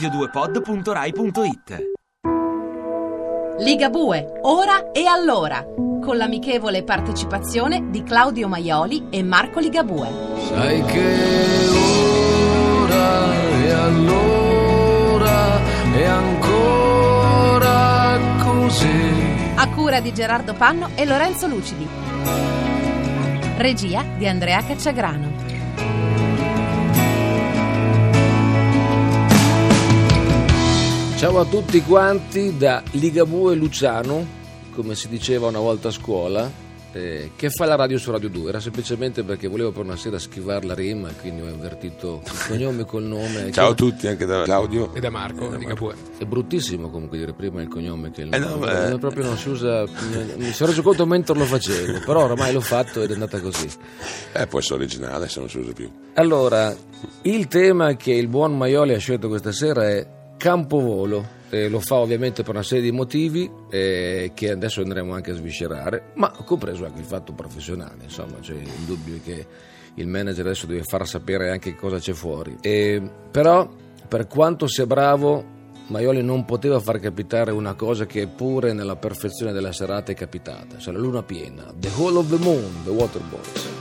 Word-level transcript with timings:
radio2pod.rai.it 0.00 1.88
Ligabue, 3.58 4.38
ora 4.42 4.90
e 4.92 5.04
allora, 5.04 5.62
con 6.00 6.16
l'amichevole 6.16 6.82
partecipazione 6.82 7.90
di 7.90 8.02
Claudio 8.02 8.48
Maioli 8.48 9.08
e 9.10 9.22
Marco 9.22 9.60
Ligabue. 9.60 10.08
Sai 10.48 10.82
che 10.84 11.16
ora 12.78 13.34
e 13.62 13.70
allora 13.72 15.58
è 15.92 16.04
ancora 16.06 18.18
così. 18.42 19.18
A 19.56 19.68
cura 19.68 20.00
di 20.00 20.14
Gerardo 20.14 20.54
Panno 20.54 20.88
e 20.94 21.04
Lorenzo 21.04 21.46
Lucidi. 21.46 21.86
Regia 23.58 24.02
di 24.16 24.26
Andrea 24.26 24.64
Cacciagrano. 24.64 25.49
Ciao 31.20 31.38
a 31.38 31.44
tutti 31.44 31.82
quanti 31.82 32.56
da 32.56 32.82
Ligabue 32.92 33.54
Luciano, 33.54 34.26
come 34.74 34.94
si 34.94 35.06
diceva 35.08 35.48
una 35.48 35.58
volta 35.58 35.88
a 35.88 35.90
scuola, 35.90 36.50
eh, 36.92 37.32
che 37.36 37.50
fa 37.50 37.66
la 37.66 37.74
radio 37.74 37.98
su 37.98 38.10
Radio 38.10 38.30
2. 38.30 38.48
Era 38.48 38.58
semplicemente 38.58 39.22
perché 39.22 39.46
volevo 39.46 39.70
per 39.70 39.84
una 39.84 39.96
sera 39.96 40.18
schivare 40.18 40.64
la 40.64 40.72
rima, 40.72 41.10
quindi 41.20 41.42
ho 41.42 41.48
invertito 41.48 42.22
il 42.24 42.46
cognome 42.48 42.86
col 42.86 43.02
nome. 43.02 43.52
Ciao 43.52 43.72
a 43.72 43.74
tutti, 43.74 44.06
anche 44.06 44.24
da 44.24 44.44
Claudio. 44.44 44.94
E 44.94 45.00
da 45.00 45.10
Marco, 45.10 45.48
di 45.48 45.58
Ligabue. 45.58 45.94
È 46.16 46.24
bruttissimo 46.24 46.88
comunque 46.88 47.18
dire 47.18 47.34
prima 47.34 47.60
il 47.60 47.68
cognome 47.68 48.10
che 48.10 48.22
il 48.22 48.32
Eh 48.32 48.38
nome. 48.38 48.72
no, 48.72 48.94
eh. 48.94 48.98
proprio 48.98 49.24
non 49.24 49.36
si 49.36 49.50
usa. 49.50 49.84
Mi 50.38 50.52
sono 50.52 50.70
reso 50.70 50.80
conto 50.80 51.04
mentre 51.04 51.36
lo 51.36 51.44
facevo, 51.44 52.00
però 52.00 52.24
ormai 52.24 52.54
l'ho 52.54 52.62
fatto 52.62 53.02
ed 53.02 53.10
è 53.10 53.12
andata 53.12 53.38
così. 53.42 53.68
Eh, 54.32 54.46
può 54.46 54.58
essere 54.58 54.76
originale 54.76 55.28
se 55.28 55.38
non 55.38 55.50
si 55.50 55.58
usa 55.58 55.72
più. 55.72 55.90
Allora, 56.14 56.74
il 57.22 57.46
tema 57.46 57.94
che 57.96 58.12
il 58.12 58.28
buon 58.28 58.56
Maioli 58.56 58.94
ha 58.94 58.98
scelto 58.98 59.28
questa 59.28 59.52
sera 59.52 59.86
è 59.86 60.18
Campovolo. 60.40 61.38
Eh, 61.50 61.68
lo 61.68 61.80
fa 61.80 61.96
ovviamente 61.96 62.42
per 62.42 62.54
una 62.54 62.62
serie 62.62 62.84
di 62.84 62.92
motivi 62.92 63.50
eh, 63.68 64.30
che 64.34 64.50
adesso 64.52 64.80
andremo 64.80 65.12
anche 65.12 65.32
a 65.32 65.34
sviscerare, 65.34 66.12
ma 66.14 66.30
compreso 66.30 66.86
anche 66.86 67.00
il 67.00 67.04
fatto 67.04 67.34
professionale. 67.34 68.04
Insomma, 68.04 68.38
c'è 68.40 68.54
il 68.54 68.84
dubbio 68.86 69.20
che 69.22 69.46
il 69.96 70.06
manager 70.06 70.46
adesso 70.46 70.64
deve 70.64 70.82
far 70.84 71.06
sapere 71.06 71.50
anche 71.50 71.74
cosa 71.74 71.98
c'è 71.98 72.14
fuori. 72.14 72.56
Eh, 72.62 73.02
però, 73.30 73.68
per 74.08 74.26
quanto 74.28 74.66
sia 74.66 74.86
bravo, 74.86 75.44
Maioli 75.88 76.22
non 76.22 76.46
poteva 76.46 76.80
far 76.80 77.00
capitare 77.00 77.50
una 77.50 77.74
cosa 77.74 78.06
che 78.06 78.26
pure 78.26 78.72
nella 78.72 78.96
perfezione 78.96 79.52
della 79.52 79.72
serata 79.72 80.10
è 80.10 80.14
capitata, 80.14 80.78
cioè 80.78 80.94
la 80.94 81.00
luna 81.00 81.22
piena, 81.22 81.70
The 81.76 81.90
Hall 81.98 82.16
of 82.16 82.30
the 82.30 82.42
Moon, 82.42 82.82
The 82.84 82.90
Waterboys. 82.90 83.79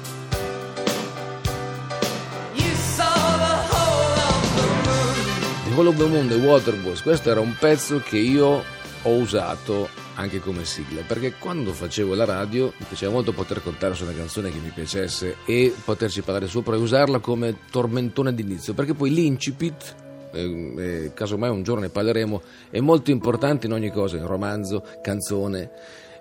The 5.79 6.05
Moon, 6.07 6.27
The 6.27 6.35
Waterboys, 6.35 7.01
questo 7.01 7.31
era 7.31 7.39
un 7.39 7.55
pezzo 7.57 8.01
che 8.01 8.17
io 8.17 8.61
ho 9.01 9.13
usato 9.15 9.87
anche 10.15 10.41
come 10.41 10.65
sigla, 10.65 11.03
perché 11.07 11.35
quando 11.39 11.71
facevo 11.71 12.15
la 12.15 12.25
radio 12.25 12.73
mi 12.77 12.85
piaceva 12.85 13.13
molto 13.13 13.31
poter 13.31 13.63
contare 13.63 13.93
su 13.93 14.03
una 14.03 14.11
canzone 14.11 14.51
che 14.51 14.57
mi 14.57 14.71
piacesse 14.75 15.37
e 15.45 15.73
poterci 15.85 16.21
parlare 16.21 16.47
sopra 16.47 16.75
e 16.75 16.79
usarla 16.79 17.19
come 17.19 17.59
tormentone 17.71 18.33
d'inizio, 18.33 18.73
perché 18.73 18.93
poi 18.93 19.09
l'incipit, 19.11 19.95
eh, 20.33 20.73
eh, 20.77 21.11
casomai 21.13 21.49
un 21.49 21.63
giorno 21.63 21.83
ne 21.83 21.89
parleremo, 21.89 22.41
è 22.69 22.81
molto 22.81 23.11
importante 23.11 23.67
in 23.67 23.71
ogni 23.71 23.89
cosa, 23.89 24.17
in 24.17 24.27
romanzo, 24.27 24.83
canzone 25.01 25.71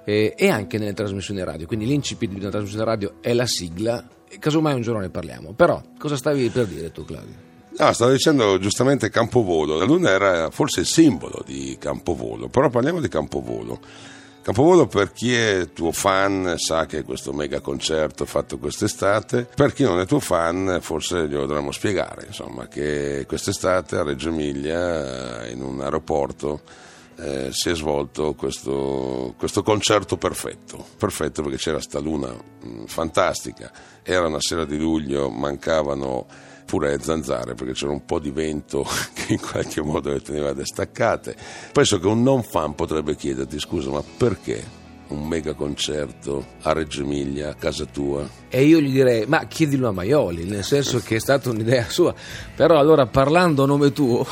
eh, 0.04 0.34
e 0.36 0.48
anche 0.48 0.78
nelle 0.78 0.94
trasmissioni 0.94 1.42
radio, 1.42 1.66
quindi 1.66 1.84
l'incipit 1.84 2.30
di 2.30 2.38
una 2.38 2.50
trasmissione 2.50 2.84
radio 2.84 3.14
è 3.20 3.32
la 3.32 3.46
sigla, 3.46 4.06
e 4.28 4.38
casomai 4.38 4.74
un 4.74 4.82
giorno 4.82 5.00
ne 5.00 5.10
parliamo. 5.10 5.52
Però 5.52 5.82
cosa 5.98 6.16
stavi 6.16 6.48
per 6.50 6.66
dire 6.66 6.92
tu 6.92 7.04
Claudio? 7.04 7.47
No, 7.78 7.92
stavo 7.92 8.10
dicendo 8.10 8.58
giustamente 8.58 9.08
Campovolo. 9.08 9.78
La 9.78 9.84
luna 9.84 10.10
era 10.10 10.50
forse 10.50 10.80
il 10.80 10.86
simbolo 10.86 11.44
di 11.46 11.76
Campovolo, 11.78 12.48
però 12.48 12.70
parliamo 12.70 13.00
di 13.00 13.06
Campovolo. 13.06 13.78
Campovolo 14.42 14.88
per 14.88 15.12
chi 15.12 15.32
è 15.32 15.68
tuo 15.72 15.92
fan 15.92 16.54
sa 16.56 16.86
che 16.86 16.98
è 16.98 17.04
questo 17.04 17.32
mega 17.32 17.60
concerto 17.60 18.24
fatto 18.24 18.58
quest'estate, 18.58 19.46
per 19.54 19.72
chi 19.72 19.84
non 19.84 20.00
è 20.00 20.06
tuo 20.06 20.18
fan 20.18 20.78
forse 20.80 21.28
glielo 21.28 21.46
dovremmo 21.46 21.70
spiegare, 21.70 22.24
insomma, 22.26 22.66
che 22.66 23.24
quest'estate 23.28 23.96
a 23.96 24.02
Reggio 24.02 24.30
Emilia 24.30 25.46
in 25.46 25.62
un 25.62 25.80
aeroporto 25.80 26.62
eh, 27.16 27.50
si 27.52 27.70
è 27.70 27.76
svolto 27.76 28.34
questo, 28.34 29.34
questo 29.36 29.62
concerto 29.62 30.16
perfetto, 30.16 30.84
perfetto 30.96 31.42
perché 31.42 31.58
c'era 31.58 31.80
sta 31.80 32.00
luna 32.00 32.32
mh, 32.32 32.86
fantastica, 32.86 33.70
era 34.02 34.26
una 34.26 34.40
sera 34.40 34.64
di 34.64 34.78
luglio, 34.78 35.28
mancavano 35.30 36.26
pure 36.68 36.90
le 36.90 37.02
zanzare 37.02 37.54
perché 37.54 37.72
c'era 37.72 37.92
un 37.92 38.04
po' 38.04 38.18
di 38.18 38.30
vento 38.30 38.84
che 39.14 39.32
in 39.32 39.40
qualche 39.40 39.80
modo 39.80 40.12
le 40.12 40.20
teneva 40.20 40.52
destaccate. 40.52 41.34
Penso 41.72 41.98
che 41.98 42.06
un 42.06 42.22
non 42.22 42.42
fan 42.42 42.74
potrebbe 42.74 43.16
chiederti 43.16 43.58
scusa 43.58 43.88
ma 43.88 44.02
perché 44.02 44.76
un 45.08 45.26
mega 45.26 45.54
concerto 45.54 46.44
a 46.60 46.74
Reggio 46.74 47.00
Emilia, 47.00 47.48
a 47.48 47.54
casa 47.54 47.86
tua? 47.86 48.28
E 48.50 48.64
io 48.64 48.80
gli 48.80 48.92
direi, 48.92 49.24
ma 49.26 49.46
chiedilo 49.46 49.88
a 49.88 49.92
Maioli, 49.92 50.44
nel 50.44 50.62
senso 50.62 51.00
che 51.00 51.16
è 51.16 51.20
stata 51.20 51.48
un'idea 51.48 51.88
sua. 51.88 52.14
Però 52.54 52.78
allora 52.78 53.06
parlando 53.06 53.62
a 53.62 53.66
nome 53.66 53.90
tuo, 53.92 54.26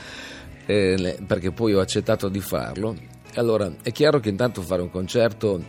eh, 0.64 1.18
perché 1.26 1.52
poi 1.52 1.74
ho 1.74 1.80
accettato 1.80 2.30
di 2.30 2.40
farlo, 2.40 2.96
allora 3.34 3.70
è 3.82 3.92
chiaro 3.92 4.18
che 4.18 4.30
intanto 4.30 4.62
fare 4.62 4.80
un 4.80 4.90
concerto 4.90 5.62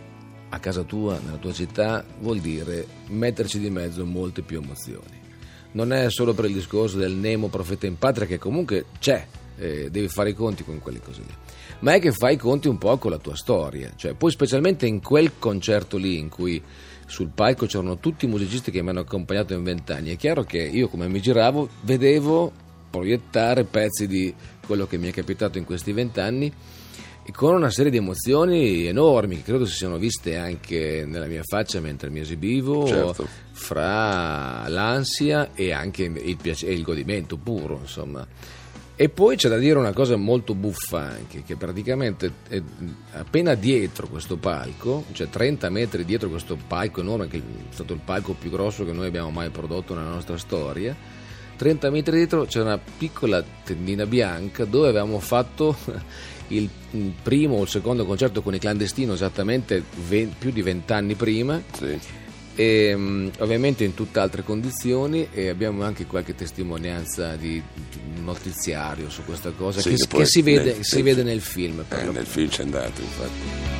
a 0.48 0.58
casa 0.58 0.82
tua, 0.84 1.18
nella 1.22 1.36
tua 1.36 1.52
città, 1.52 2.02
vuol 2.20 2.38
dire 2.38 2.86
metterci 3.08 3.58
di 3.58 3.68
mezzo 3.68 4.06
molte 4.06 4.40
più 4.40 4.62
emozioni. 4.62 5.27
Non 5.72 5.92
è 5.92 6.10
solo 6.10 6.34
per 6.34 6.46
il 6.46 6.54
discorso 6.54 6.96
del 6.96 7.12
Nemo 7.12 7.48
profeta 7.48 7.86
in 7.86 7.98
patria, 7.98 8.26
che 8.26 8.38
comunque 8.38 8.86
c'è, 8.98 9.26
eh, 9.58 9.90
devi 9.90 10.08
fare 10.08 10.30
i 10.30 10.34
conti 10.34 10.64
con 10.64 10.78
quelle 10.78 11.00
cose 11.00 11.20
lì, 11.20 11.34
ma 11.80 11.94
è 11.94 12.00
che 12.00 12.12
fai 12.12 12.34
i 12.34 12.38
conti 12.38 12.68
un 12.68 12.78
po' 12.78 12.96
con 12.96 13.10
la 13.10 13.18
tua 13.18 13.36
storia, 13.36 13.92
cioè 13.96 14.14
poi 14.14 14.30
specialmente 14.30 14.86
in 14.86 15.02
quel 15.02 15.32
concerto 15.38 15.96
lì 15.96 16.18
in 16.18 16.28
cui 16.28 16.62
sul 17.06 17.30
palco 17.34 17.66
c'erano 17.66 17.98
tutti 17.98 18.24
i 18.24 18.28
musicisti 18.28 18.70
che 18.70 18.82
mi 18.82 18.90
hanno 18.90 19.00
accompagnato 19.00 19.54
in 19.54 19.62
vent'anni, 19.62 20.10
è 20.10 20.16
chiaro 20.16 20.44
che 20.44 20.58
io 20.58 20.88
come 20.88 21.08
mi 21.08 21.20
giravo 21.20 21.68
vedevo 21.82 22.52
proiettare 22.90 23.64
pezzi 23.64 24.06
di 24.06 24.34
quello 24.66 24.86
che 24.86 24.96
mi 24.96 25.08
è 25.08 25.12
capitato 25.12 25.58
in 25.58 25.64
questi 25.64 25.92
vent'anni 25.92 26.52
e 27.28 27.32
con 27.32 27.52
una 27.52 27.68
serie 27.68 27.90
di 27.90 27.98
emozioni 27.98 28.86
enormi 28.86 29.36
che 29.36 29.42
credo 29.42 29.66
si 29.66 29.74
siano 29.74 29.98
viste 29.98 30.38
anche 30.38 31.04
nella 31.06 31.26
mia 31.26 31.42
faccia 31.44 31.78
mentre 31.78 32.08
mi 32.08 32.20
esibivo, 32.20 32.86
Certo. 32.86 33.28
fra 33.50 34.66
l'ansia 34.66 35.50
e 35.52 35.70
anche 35.72 36.04
il, 36.04 36.38
piace- 36.40 36.70
il 36.70 36.82
godimento 36.82 37.36
puro, 37.36 37.80
insomma. 37.82 38.26
E 38.96 39.10
poi 39.10 39.36
c'è 39.36 39.50
da 39.50 39.58
dire 39.58 39.78
una 39.78 39.92
cosa 39.92 40.16
molto 40.16 40.54
buffa 40.54 41.02
anche, 41.02 41.42
che 41.42 41.54
praticamente 41.56 42.32
appena 43.12 43.54
dietro 43.54 44.08
questo 44.08 44.38
palco, 44.38 45.04
cioè 45.12 45.28
30 45.28 45.68
metri 45.68 46.06
dietro 46.06 46.30
questo 46.30 46.56
palco 46.66 47.02
enorme, 47.02 47.28
che 47.28 47.36
è 47.36 47.42
stato 47.68 47.92
il 47.92 48.00
palco 48.02 48.32
più 48.32 48.48
grosso 48.50 48.86
che 48.86 48.92
noi 48.92 49.06
abbiamo 49.06 49.28
mai 49.30 49.50
prodotto 49.50 49.94
nella 49.94 50.08
nostra 50.08 50.38
storia, 50.38 50.96
30 51.58 51.90
metri 51.90 52.16
dietro 52.16 52.46
c'è 52.46 52.60
una 52.62 52.78
piccola 52.78 53.44
tendina 53.64 54.06
bianca 54.06 54.64
dove 54.64 54.88
avevamo 54.88 55.18
fatto 55.20 55.76
il 56.48 56.70
primo 57.22 57.56
o 57.56 57.62
il 57.62 57.68
secondo 57.68 58.06
concerto 58.06 58.40
con 58.40 58.54
i 58.54 58.58
clandestini 58.58 59.12
esattamente 59.12 59.82
ve- 60.08 60.30
più 60.38 60.50
di 60.50 60.62
vent'anni 60.62 61.14
prima 61.14 61.60
Sì. 61.76 61.98
e 62.54 62.94
mm, 62.96 63.28
ovviamente 63.40 63.84
in 63.84 63.92
tutt'altre 63.94 64.42
condizioni 64.42 65.28
e 65.32 65.48
abbiamo 65.48 65.82
anche 65.82 66.06
qualche 66.06 66.34
testimonianza 66.34 67.36
di, 67.36 67.60
notiziario 68.22 69.10
su 69.10 69.24
questa 69.24 69.50
cosa 69.50 69.80
Sì, 69.80 69.90
che, 69.94 70.06
che 70.08 70.24
si, 70.26 70.40
vede, 70.42 70.74
nel- 70.74 70.84
si 70.84 70.94
nel- 70.96 71.04
vede 71.04 71.22
nel 71.24 71.40
film 71.40 71.84
Eh, 71.88 72.02
nel 72.04 72.24
film 72.26 72.48
c'è 72.48 72.62
andato 72.62 73.00
infatti. 73.00 73.77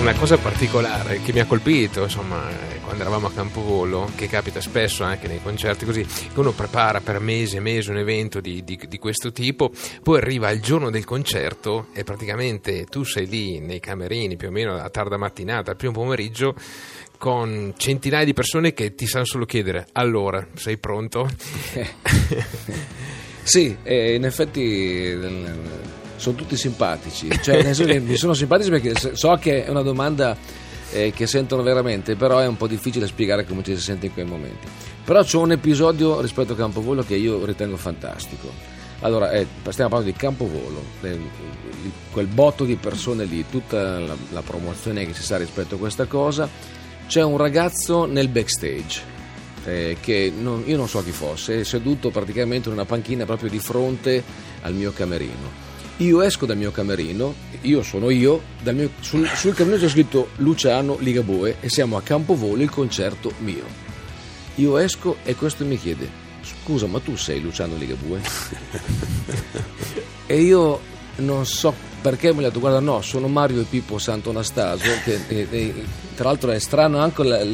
Una 0.00 0.14
cosa 0.14 0.38
particolare 0.38 1.20
che 1.20 1.30
mi 1.32 1.40
ha 1.40 1.44
colpito, 1.46 2.04
insomma, 2.04 2.48
eh, 2.48 2.80
quando 2.80 3.02
eravamo 3.02 3.26
a 3.26 3.32
Campovolo, 3.32 4.10
che 4.16 4.28
capita 4.28 4.60
spesso 4.62 5.04
anche 5.04 5.28
nei 5.28 5.42
concerti 5.42 5.84
così, 5.84 6.02
che 6.04 6.40
uno 6.40 6.52
prepara 6.52 7.00
per 7.02 7.20
mesi 7.20 7.56
e 7.56 7.60
mesi 7.60 7.90
un 7.90 7.98
evento 7.98 8.40
di, 8.40 8.64
di- 8.64 8.80
di 8.88 8.98
questo 8.98 9.30
tipo, 9.30 9.70
poi 10.02 10.16
arriva 10.16 10.50
il 10.50 10.62
giorno 10.62 10.88
del 10.90 11.04
concerto 11.04 11.88
e 11.92 12.02
praticamente 12.02 12.86
tu 12.86 13.04
sei 13.04 13.26
lì 13.26 13.60
nei 13.60 13.78
camerini 13.78 14.36
più 14.36 14.48
o 14.48 14.50
meno 14.50 14.74
a 14.74 14.88
tarda 14.88 15.18
mattinata, 15.18 15.72
al 15.72 15.76
primo 15.76 15.92
pomeriggio, 15.92 16.54
con 17.18 17.74
centinaia 17.76 18.24
di 18.24 18.32
persone 18.32 18.72
che 18.72 18.94
ti 18.94 19.06
sanno 19.06 19.26
solo 19.26 19.44
chiedere, 19.44 19.86
allora, 19.92 20.44
sei 20.54 20.78
pronto? 20.78 21.28
Sì, 23.42 23.74
eh, 23.82 24.14
in 24.14 24.26
effetti 24.26 24.60
eh, 24.62 25.18
sono 26.20 26.36
tutti 26.36 26.56
simpatici, 26.56 27.28
cioè, 27.42 27.62
mi 27.98 28.16
sono 28.16 28.34
simpatici 28.34 28.68
perché 28.68 28.92
so 29.14 29.34
che 29.40 29.64
è 29.64 29.70
una 29.70 29.82
domanda 29.82 30.36
eh, 30.92 31.12
che 31.12 31.26
sentono 31.26 31.62
veramente, 31.62 32.14
però 32.14 32.38
è 32.38 32.46
un 32.46 32.56
po' 32.56 32.66
difficile 32.66 33.06
spiegare 33.06 33.46
come 33.46 33.62
ci 33.62 33.74
si 33.74 33.80
sente 33.80 34.06
in 34.06 34.12
quei 34.12 34.26
momenti. 34.26 34.66
Però 35.02 35.22
c'è 35.22 35.38
un 35.38 35.52
episodio 35.52 36.20
rispetto 36.20 36.52
a 36.52 36.56
Campovolo 36.56 37.02
che 37.02 37.14
io 37.16 37.44
ritengo 37.44 37.76
fantastico. 37.76 38.52
Allora, 39.00 39.30
eh, 39.32 39.46
stiamo 39.70 39.88
parlando 39.88 40.12
di 40.12 40.18
Campovolo, 40.18 40.84
eh, 41.00 41.18
quel 42.12 42.26
botto 42.26 42.64
di 42.64 42.76
persone 42.76 43.24
lì, 43.24 43.46
tutta 43.48 43.98
la, 43.98 44.14
la 44.30 44.42
promozione 44.42 45.06
che 45.06 45.14
si 45.14 45.22
sa 45.22 45.38
rispetto 45.38 45.76
a 45.76 45.78
questa 45.78 46.04
cosa. 46.04 46.48
C'è 47.06 47.22
un 47.22 47.38
ragazzo 47.38 48.04
nel 48.04 48.28
backstage 48.28 49.00
eh, 49.64 49.96
che 50.00 50.30
non- 50.36 50.64
io 50.66 50.76
non 50.76 50.86
so 50.86 51.02
chi 51.02 51.12
fosse, 51.12 51.60
è 51.60 51.64
seduto 51.64 52.10
praticamente 52.10 52.68
in 52.68 52.74
una 52.74 52.84
panchina 52.84 53.24
proprio 53.24 53.48
di 53.48 53.58
fronte 53.58 54.22
al 54.60 54.74
mio 54.74 54.92
camerino. 54.92 55.69
Io 56.00 56.22
esco 56.22 56.46
dal 56.46 56.56
mio 56.56 56.70
camerino, 56.70 57.34
io 57.62 57.82
sono 57.82 58.08
io, 58.08 58.40
dal 58.62 58.74
mio- 58.74 58.90
sul, 59.00 59.28
sul 59.34 59.52
camerino 59.54 59.82
c'è 59.82 59.88
scritto 59.90 60.28
Luciano 60.36 60.96
Ligabue 60.98 61.56
e 61.60 61.68
siamo 61.68 61.98
a 61.98 62.02
Campovolo, 62.02 62.62
il 62.62 62.70
concerto 62.70 63.32
mio. 63.40 63.64
Io 64.54 64.78
esco 64.78 65.16
e 65.24 65.34
questo 65.34 65.64
mi 65.66 65.78
chiede, 65.78 66.08
scusa 66.42 66.86
ma 66.86 67.00
tu 67.00 67.16
sei 67.16 67.42
Luciano 67.42 67.76
Ligabue? 67.76 68.20
e 70.26 70.40
io 70.40 70.80
non 71.16 71.44
so 71.44 71.74
perché 72.00 72.32
mi 72.32 72.38
ha 72.40 72.48
detto 72.48 72.60
guarda 72.60 72.80
no, 72.80 73.02
sono 73.02 73.28
Mario 73.28 73.60
e 73.60 73.64
Pippo 73.64 73.98
Santo 73.98 74.30
Anastasio, 74.30 74.92
che 75.04 75.20
e- 75.28 75.46
e- 75.50 75.84
tra 76.14 76.30
l'altro 76.30 76.50
è 76.50 76.58
strano 76.58 76.96
anche 76.98 77.22
la- 77.24 77.44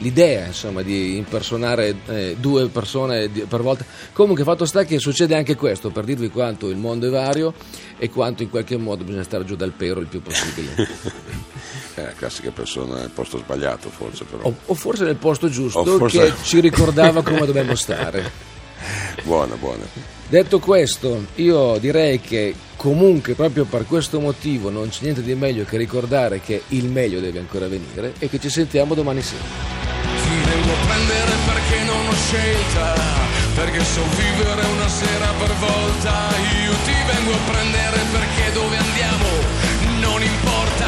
l'idea 0.00 0.46
insomma 0.46 0.82
di 0.82 1.16
impersonare 1.16 1.94
eh, 2.06 2.36
due 2.38 2.68
persone 2.68 3.30
di- 3.30 3.42
per 3.42 3.62
volta. 3.62 3.84
Comunque 4.12 4.44
fatto 4.44 4.64
sta 4.66 4.84
che 4.84 4.98
succede 4.98 5.34
anche 5.36 5.56
questo, 5.56 5.90
per 5.90 6.04
dirvi 6.04 6.28
quanto 6.28 6.68
il 6.68 6.76
mondo 6.76 7.06
è 7.06 7.10
vario 7.10 7.54
e 7.98 8.10
quanto 8.10 8.42
in 8.42 8.50
qualche 8.50 8.76
modo 8.76 9.04
bisogna 9.04 9.22
stare 9.24 9.44
giù 9.44 9.56
dal 9.56 9.72
pero 9.72 10.00
il 10.00 10.06
più 10.06 10.20
possibile. 10.22 10.74
Eh, 11.96 12.14
classica 12.16 12.50
persona 12.52 13.00
nel 13.00 13.10
posto 13.10 13.36
sbagliato, 13.36 13.90
forse 13.90 14.24
però. 14.24 14.44
o, 14.44 14.54
o 14.64 14.74
forse 14.74 15.04
nel 15.04 15.16
posto 15.16 15.48
giusto 15.50 15.84
forse- 15.84 16.18
che 16.18 16.32
ci 16.44 16.60
ricordava 16.60 17.20
come 17.22 17.44
dobbiamo 17.44 17.74
stare. 17.74 18.30
Buona, 19.24 19.56
buona. 19.56 19.82
Detto 20.28 20.60
questo, 20.60 21.26
io 21.34 21.76
direi 21.78 22.20
che 22.20 22.54
comunque 22.76 23.34
proprio 23.34 23.64
per 23.64 23.84
questo 23.86 24.20
motivo 24.20 24.70
non 24.70 24.88
c'è 24.88 25.02
niente 25.02 25.22
di 25.22 25.34
meglio 25.34 25.64
che 25.64 25.76
ricordare 25.76 26.40
che 26.40 26.62
il 26.68 26.86
meglio 26.86 27.20
deve 27.20 27.40
ancora 27.40 27.66
venire 27.68 28.14
e 28.18 28.30
che 28.30 28.38
ci 28.38 28.48
sentiamo 28.48 28.94
domani 28.94 29.20
sera. 29.20 29.79
Scelta, 32.30 32.94
perché 33.56 33.82
so 33.84 34.02
vivere 34.14 34.64
una 34.66 34.86
sera 34.88 35.32
per 35.38 35.52
volta. 35.56 36.28
Io 36.62 36.72
ti 36.84 36.94
vengo 37.06 37.32
a 37.32 37.38
prendere 37.50 37.98
perché 38.12 38.52
dove 38.52 38.76
andiamo 38.76 39.26
non 39.98 40.22
importa. 40.22 40.86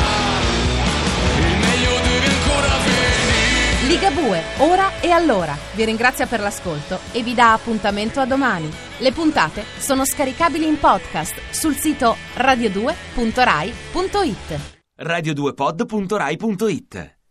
Il 1.39 1.59
meglio 1.59 1.99
deve 2.01 2.27
ancora 2.27 2.79
venire. 2.85 3.87
Ligabue, 3.89 4.43
ora 4.59 5.01
e 5.01 5.11
allora. 5.11 5.59
Vi 5.75 5.85
ringrazia 5.85 6.27
per 6.27 6.39
l'ascolto 6.39 7.01
e 7.11 7.25
vi 7.25 7.35
dà 7.35 7.55
appuntamento 7.55 8.21
a 8.21 8.27
domani. 8.27 8.71
Le 8.99 9.11
puntate 9.11 9.65
sono 9.79 10.05
scaricabili 10.05 10.65
in 10.65 10.79
podcast 10.79 11.35
sul 11.51 11.75
sito 11.75 12.15
radio2.rai.it. 12.37 14.61
radio2pod.rai.it 14.97 17.22